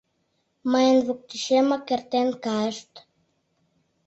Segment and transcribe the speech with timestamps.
[0.71, 2.91] Мыйын воктечемак эртен кайышт.